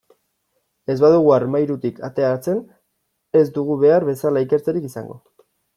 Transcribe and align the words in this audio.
Ez 0.93 0.95
badugu 1.03 1.29
armairutik 1.35 2.01
ateratzen, 2.09 2.65
ez 3.43 3.47
dugu 3.61 3.81
behar 3.87 4.11
bezala 4.13 4.49
ikertzerik 4.49 4.93
izango. 4.95 5.21